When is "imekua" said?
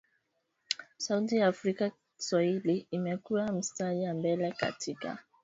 2.91-3.51